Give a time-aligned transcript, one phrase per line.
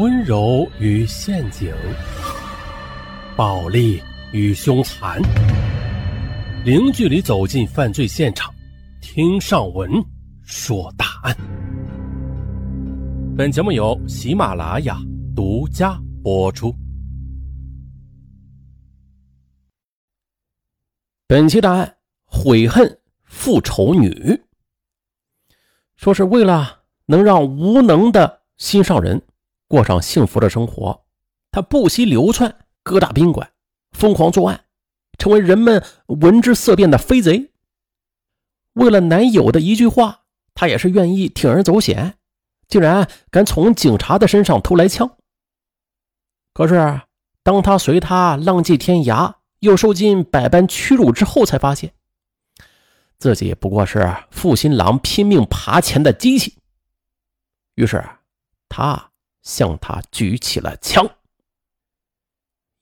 [0.00, 1.70] 温柔与陷阱，
[3.36, 4.02] 暴力
[4.32, 5.20] 与凶残，
[6.64, 8.50] 零距离走进犯罪现场，
[9.02, 9.90] 听上文
[10.42, 11.36] 说大案。
[13.36, 14.96] 本节目由喜马拉雅
[15.36, 16.74] 独家播出。
[21.26, 21.94] 本期大案：
[22.24, 24.42] 悔恨复仇女。
[25.96, 29.20] 说是为了能让无能的心上人
[29.70, 31.04] 过上幸福的生活，
[31.52, 33.52] 他不惜流窜各大宾馆，
[33.92, 34.64] 疯狂作案，
[35.16, 37.52] 成为人们闻之色变的飞贼。
[38.72, 40.22] 为了男友的一句话，
[40.54, 42.18] 他也是愿意铤而走险，
[42.66, 45.16] 竟然敢从警察的身上偷来枪。
[46.52, 47.02] 可是，
[47.44, 51.94] 当他随他浪迹天涯，又受尽百般屈辱之后，才发现。
[53.18, 56.56] 自己不过是负心郎拼命爬钱的机器。
[57.76, 58.04] 于是，
[58.68, 59.09] 他
[59.42, 61.08] 向他举起了枪。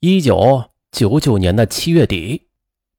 [0.01, 2.49] 一九九九年的七月底，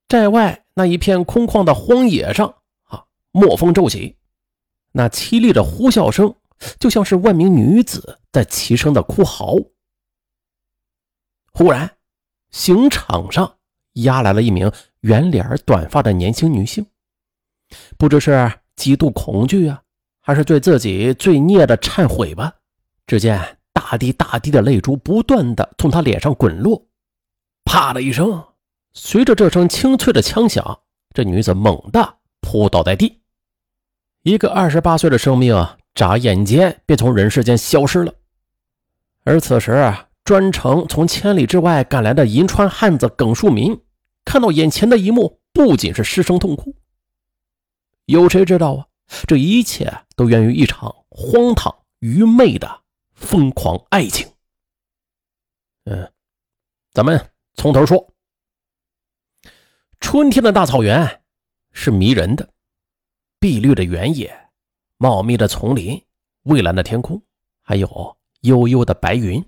[0.08, 4.18] 寨外那一片空旷的荒野上，啊，墨风骤起，
[4.92, 6.36] 那凄厉的呼啸声，
[6.80, 9.56] 就像是万名女子在齐声的哭嚎。
[11.54, 11.98] 忽然，
[12.52, 13.58] 刑场上
[13.94, 16.86] 押来了一名圆脸短发的年轻女性。
[17.98, 19.84] 不知是极度恐惧啊，
[20.20, 22.59] 还是对自己罪孽的忏悔吧。
[23.10, 26.86] 只见大滴大滴的泪珠不断的从他脸上滚落，
[27.66, 28.44] 啪的一声，
[28.94, 33.20] 随着这声清脆的枪响，这女子猛地扑倒在地，
[34.22, 38.14] 一个二十八岁的生命眨眼间便从人世间消失了。
[39.24, 39.92] 而此时，
[40.24, 43.76] 专程从千里之外赶来的银川汉子耿树民，
[44.24, 46.76] 看到眼前的一幕，不仅是失声痛哭。
[48.06, 48.86] 有谁知道啊？
[49.26, 52.79] 这一切都源于一场荒唐愚昧的
[53.20, 54.28] 疯狂爱情。
[55.84, 56.12] 嗯，
[56.92, 58.14] 咱们从头说。
[60.00, 61.22] 春天的大草原
[61.72, 62.50] 是迷人的，
[63.40, 64.50] 碧绿的原野，
[64.98, 66.02] 茂密的丛林，
[66.44, 67.22] 蔚蓝的天空，
[67.62, 69.46] 还有悠悠的白云。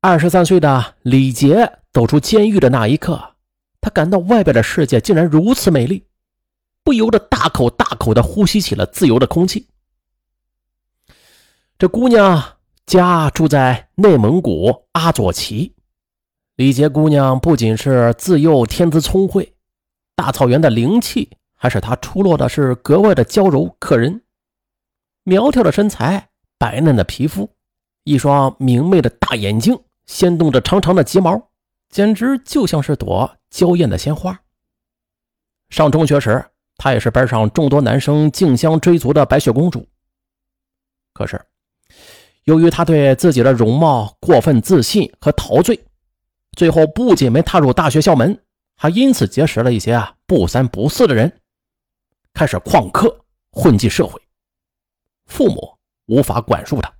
[0.00, 3.34] 二十三岁的李杰走出监狱的那一刻，
[3.80, 6.06] 他感到外边的世界竟然如此美丽。
[6.84, 9.66] 不由得大口大口的呼吸起了自由的空气。
[11.76, 15.74] 这姑娘家住在内蒙古阿左旗，
[16.54, 19.56] 李杰姑娘不仅是自幼天资聪慧，
[20.14, 24.22] 大草原的灵气还使她出落的是格外的娇柔可人。
[25.24, 27.50] 苗条的身材，白嫩的皮肤，
[28.04, 29.76] 一双明媚的大眼睛，
[30.06, 31.50] 掀动着长长的睫毛，
[31.88, 34.40] 简直就像是朵娇艳的鲜花。
[35.70, 36.44] 上中学时。
[36.76, 39.86] 她也是班上众多男生竞相追逐的白雪公主。
[41.12, 41.40] 可是，
[42.44, 45.84] 由于他对自己的容貌过分自信和陶醉，
[46.56, 48.38] 最后不仅没踏入大学校门，
[48.76, 51.40] 还因此结识了一些啊不三不四的人，
[52.32, 54.20] 开始旷课混迹社会。
[55.26, 56.92] 父母无法管束他，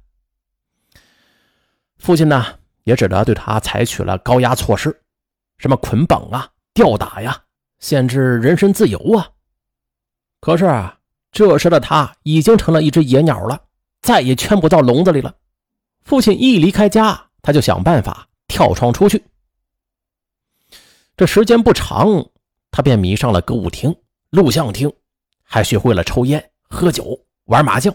[1.98, 2.46] 父亲呢
[2.84, 5.02] 也只得对他采取了高压措施，
[5.58, 7.42] 什么捆绑啊、吊打呀、
[7.80, 9.28] 限制人身自由啊。
[10.40, 10.98] 可是啊，
[11.30, 13.62] 这时的他已经成了一只野鸟了，
[14.04, 15.34] 再也圈不到笼子里了。
[16.04, 19.24] 父亲一离开家，他就想办法跳窗出去。
[21.16, 22.26] 这时间不长，
[22.70, 23.96] 他便迷上了歌舞厅、
[24.28, 24.92] 录像厅，
[25.42, 27.94] 还学会了抽烟、喝酒、玩麻将。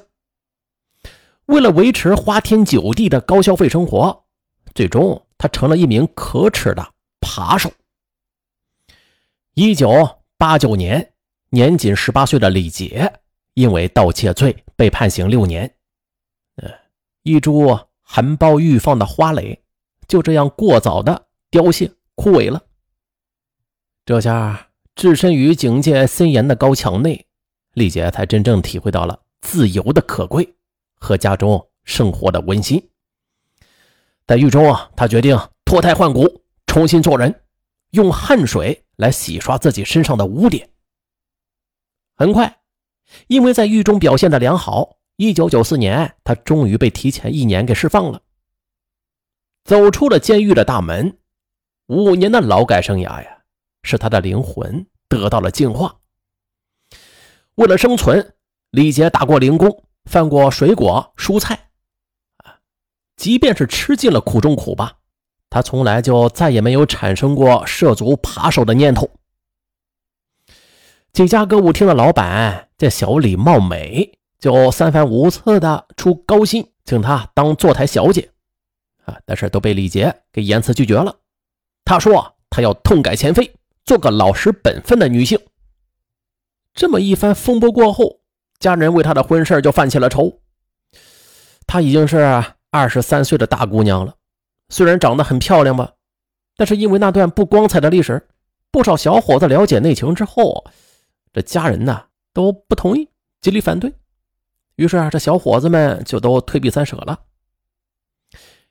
[1.45, 4.25] 为了维持花天酒地的高消费生活，
[4.73, 7.71] 最终他成了一名可耻的扒手。
[9.53, 11.13] 一九八九年。
[11.51, 13.11] 年仅十八岁的李杰，
[13.55, 15.71] 因为盗窃罪被判刑六年。
[17.23, 19.61] 一株含苞欲放的花蕾，
[20.07, 22.63] 就这样过早的凋谢枯萎了。
[24.05, 27.25] 这下置身于警戒森严的高墙内，
[27.73, 30.55] 丽姐才真正体会到了自由的可贵
[30.95, 32.89] 和家中生活的温馨。
[34.25, 37.43] 在狱中啊，他决定脱胎换骨，重新做人，
[37.91, 40.69] 用汗水来洗刷自己身上的污点。
[42.15, 42.59] 很快，
[43.27, 48.21] 因为在狱中表现的良好，一九九四年，他终于被提前一年给释放了。
[49.65, 51.17] 走出了监狱的大门，
[51.87, 53.43] 五年的劳改生涯呀，
[53.83, 55.99] 使他的灵魂得到了净化。
[57.55, 58.33] 为了生存，
[58.69, 61.67] 李杰打过零工，贩过水果蔬菜，
[62.37, 62.61] 啊，
[63.17, 64.99] 即便是吃尽了苦中苦吧，
[65.49, 69.11] 他从来就再也没有产生过涉足扒手的念头。
[71.11, 78.31] 几家歌舞厅的老板见小李貌美，就三番五次的出高薪请她当坐台小姐，
[79.05, 81.15] 啊，但是都被李杰给严词拒绝了。
[81.83, 83.51] 他说他要痛改前非，
[83.83, 85.39] 做个老实本分的女性。
[86.73, 88.21] 这么一番风波过后，
[88.59, 90.39] 家人为他的婚事就犯起了愁。
[91.67, 94.15] 她已经是二十三岁的大姑娘了，
[94.69, 95.93] 虽然长得很漂亮吧，
[96.55, 98.27] 但是因为那段不光彩的历史，
[98.71, 100.65] 不少小伙子了解内情之后，
[101.33, 103.09] 这家人呢都不同意，
[103.41, 103.93] 极力反对。
[104.79, 107.19] 于是啊，这小伙子们就都退避三舍了。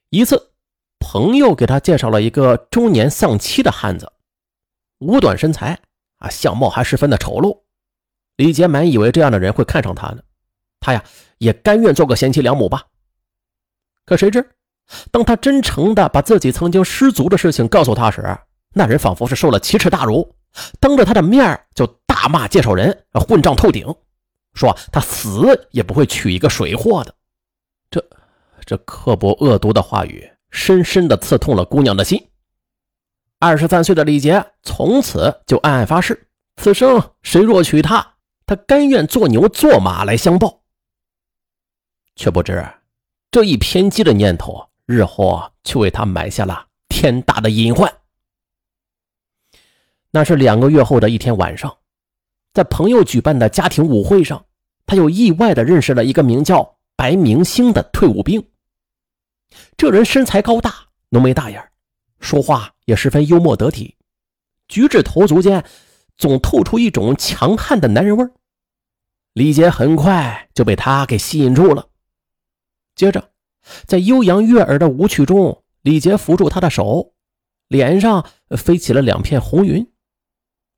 [0.08, 0.52] 一次，
[0.98, 4.10] 朋友给他介绍了一个中年丧妻的汉子，
[5.00, 5.78] 五短身材
[6.16, 7.60] 啊，相貌还十分的丑陋。
[8.36, 10.22] 李杰满以为这样的人会看上他呢，
[10.80, 11.04] 他呀
[11.36, 12.86] 也甘愿做个贤妻良母吧。
[14.06, 14.48] 可谁知，
[15.10, 18.24] 当他真诚的把自己曾经失足的事情告诉他时，
[18.72, 20.34] 那人仿佛是受了奇耻大辱，
[20.80, 23.94] 当着他的面就大骂介绍人混账透顶。
[24.58, 27.14] 说他死也不会娶一个水货的，
[27.88, 28.04] 这
[28.66, 32.28] 这刻薄恶毒的话语，深深的刺痛了姑娘的心。
[33.38, 38.14] 二十三岁的李杰从此就暗暗发誓，此生谁若娶她，
[38.46, 40.62] 他甘愿做牛做马来相报。
[42.16, 42.66] 却不知
[43.30, 47.94] 这一偏激的念头，日后却为他埋下了天大的隐患。
[50.10, 51.78] 那是两个月后的一天晚上，
[52.52, 54.44] 在朋友举办的家庭舞会上。
[54.88, 58.44] 他又意外的认识了一个名叫白明星的退伍兵。
[59.76, 60.74] 这人身材高大，
[61.10, 61.62] 浓眉大眼，
[62.18, 63.96] 说话也十分幽默得体，
[64.66, 65.62] 举止投足间
[66.16, 68.26] 总透出一种强悍的男人味
[69.34, 71.88] 李杰很快就被他给吸引住了。
[72.96, 73.30] 接着，
[73.86, 77.12] 在悠扬悦耳的舞曲中，李杰扶住他的手，
[77.68, 78.26] 脸上
[78.56, 79.86] 飞起了两片红云，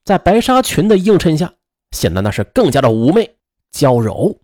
[0.04, 1.54] 在白纱裙的映衬下，
[1.92, 3.36] 显得那是更加的妩媚。
[3.70, 4.40] 娇柔，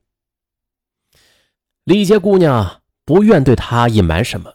[1.84, 4.55] 李杰姑娘不愿对他隐瞒什么，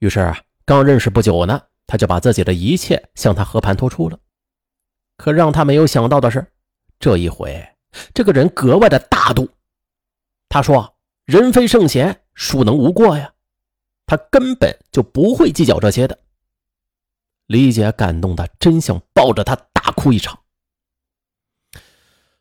[0.00, 0.34] 于是
[0.64, 4.18] 刚认识不久呢，他就把自己的一切向他和盘托出了。
[5.16, 6.52] 可让他没有想到的是，
[6.98, 7.76] 这一回
[8.12, 9.48] 这个人格外的大度。
[10.48, 13.34] 他说：“人非圣贤，孰能无过呀？”
[14.06, 16.18] 他根本就不会计较这些的。
[17.46, 20.40] 李杰感动的真想抱着他大哭一场。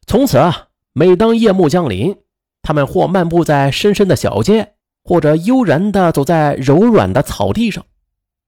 [0.07, 0.69] 从此啊。
[0.93, 2.15] 每当夜幕降临，
[2.61, 7.83] 他们或漫步在深深的小街，或者悠然地走在柔软的草地上，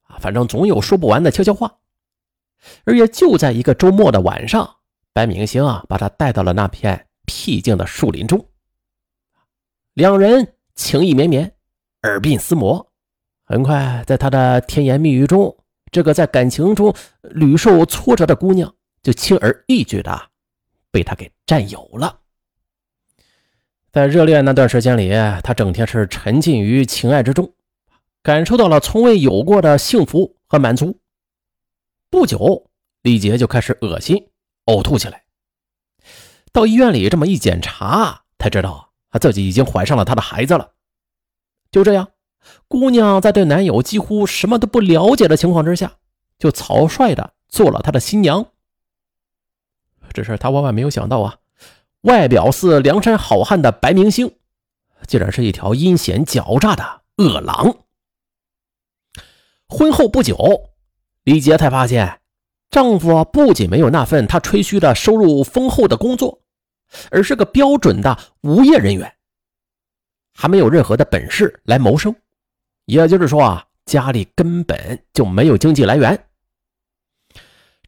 [0.04, 1.80] 啊，反正总有说不完的悄悄话。
[2.84, 4.78] 而也就在一个周末的晚上，
[5.12, 8.48] 白明星啊，把他带到了那片僻静的树林中，
[9.94, 11.52] 两人情意绵绵，
[12.04, 12.92] 耳鬓厮磨。
[13.44, 15.56] 很快，在他的甜言蜜语中，
[15.92, 18.72] 这个在感情中屡受挫折的姑娘，
[19.02, 20.30] 就轻而易举的
[20.92, 22.20] 被他给占有了。
[23.96, 25.10] 在热恋那段时间里，
[25.42, 27.54] 他整天是沉浸于情爱之中，
[28.22, 31.00] 感受到了从未有过的幸福和满足。
[32.10, 32.70] 不久，
[33.04, 34.28] 李杰就开始恶心、
[34.66, 35.24] 呕吐起来。
[36.52, 40.74] 到医院里这么一检查，才知道他自己已经怀上了他的孩子了。
[41.72, 42.10] 就这样，
[42.68, 45.94] 姑娘在对男友几乎什么都不了解的情况之下，
[46.38, 48.46] 就草率的做了他的新娘。
[50.14, 51.38] 只是他万万没有想到啊！
[52.06, 54.32] 外表似梁山好汉的白明星，
[55.08, 57.80] 竟然是一条阴险狡诈的恶狼。
[59.68, 60.70] 婚后不久，
[61.24, 62.20] 李杰才发现，
[62.70, 66.44] 丈夫不仅没有那份他吹嘘的收入丰厚的工作，
[67.10, 69.12] 而是个标准的无业人员，
[70.36, 72.16] 还没有任何的本事来谋生。
[72.86, 76.28] 也就是说啊，家里根本就没有经济来源。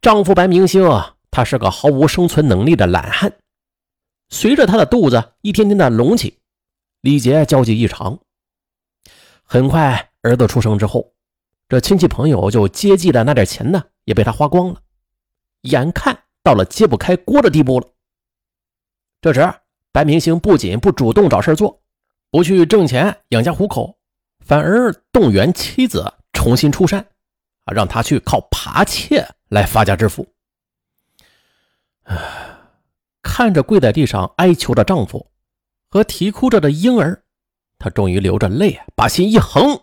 [0.01, 3.31] 丈夫白明星啊，他是个毫无生存能力的懒汉。
[4.29, 6.39] 随着他的肚子一天天的隆起，
[7.01, 8.19] 李杰焦急异常。
[9.43, 11.13] 很快，儿子出生之后，
[11.69, 14.81] 这亲戚朋友就接济的那点钱呢，也被他花光了，
[15.62, 17.88] 眼看到了揭不开锅的地步了。
[19.22, 19.53] 这时，
[19.93, 21.81] 白明星不仅不主动找事做，
[22.29, 23.98] 不去挣钱养家糊口，
[24.39, 27.00] 反而动员妻子重新出山，
[27.63, 30.27] 啊，让他去靠扒窃来发家致富。
[32.03, 32.47] 唉。
[33.38, 35.29] 看着跪在地上哀求的丈夫
[35.89, 37.24] 和啼哭着的婴儿，
[37.77, 39.79] 她终于流着泪，把心一横，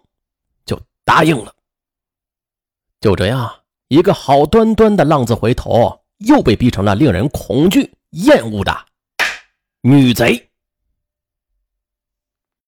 [0.66, 1.54] 就答应了。
[3.00, 8.76] 就这样，一个好端端的浪子回头，又被逼成了令人恐惧、厌恶的
[9.82, 10.50] 女贼。